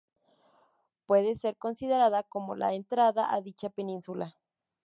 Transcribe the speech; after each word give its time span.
Puede 1.05 1.35
ser 1.35 1.57
considerada 1.57 2.23
como 2.23 2.55
la 2.55 2.73
"entrada" 2.73 3.31
a 3.31 3.39
dicha 3.39 3.69
península. 3.69 4.35